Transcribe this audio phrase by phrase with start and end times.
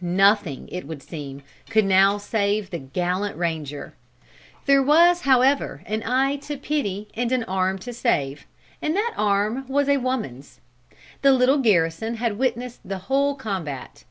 [0.00, 3.92] Nothing, it would seem, could now save the gallant ranger.
[4.64, 8.46] There was, however, an eye to pity and an arm to save,
[8.80, 10.62] and that arm was a woman's.
[11.20, 14.04] The little garrison had witnessed the whole combat.